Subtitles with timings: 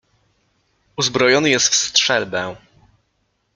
[0.97, 2.55] "Uzbrojony jest w strzelbę."